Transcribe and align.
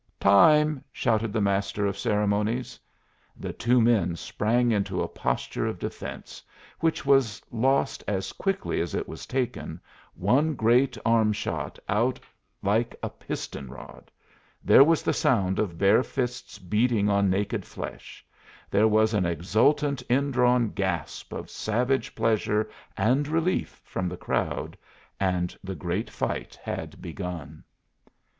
"Time," 0.19 0.83
shouted 0.91 1.31
the 1.31 1.39
master 1.41 1.85
of 1.85 1.95
ceremonies. 1.95 2.79
The 3.37 3.53
two 3.53 3.79
men 3.79 4.15
sprang 4.15 4.71
into 4.71 4.99
a 5.03 5.07
posture 5.07 5.67
of 5.67 5.77
defense, 5.77 6.41
which 6.79 7.05
was 7.05 7.39
lost 7.51 8.03
as 8.07 8.33
quickly 8.33 8.81
as 8.81 8.95
it 8.95 9.07
was 9.07 9.27
taken, 9.27 9.79
one 10.15 10.55
great 10.55 10.97
arm 11.05 11.31
shot 11.33 11.77
out 11.87 12.19
like 12.63 12.95
a 13.03 13.11
piston 13.11 13.69
rod; 13.69 14.09
there 14.63 14.83
was 14.83 15.03
the 15.03 15.13
sound 15.13 15.59
of 15.59 15.77
bare 15.77 16.01
fists 16.01 16.57
beating 16.57 17.07
on 17.07 17.29
naked 17.29 17.63
flesh; 17.63 18.25
there 18.71 18.87
was 18.87 19.13
an 19.13 19.27
exultant 19.27 20.01
indrawn 20.09 20.71
gasp 20.71 21.31
of 21.31 21.47
savage 21.51 22.15
pleasure 22.15 22.67
and 22.97 23.27
relief 23.27 23.79
from 23.85 24.09
the 24.09 24.17
crowd, 24.17 24.75
and 25.19 25.55
the 25.63 25.75
great 25.75 26.09
fight 26.09 26.57
had 26.63 26.99
begun. 27.03 27.63